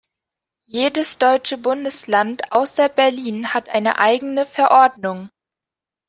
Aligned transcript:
Jedes 0.67 1.19
deutsche 1.19 1.59
Bundesland 1.59 2.51
außer 2.51 2.89
Berlin 2.89 3.53
hat 3.53 3.69
eine 3.69 3.99
eigene 3.99 4.47
Verordnung. 4.47 5.29